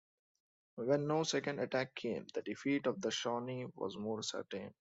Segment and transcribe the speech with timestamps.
[0.77, 4.73] When no second attack came, the defeat of the Shawnee was more certain.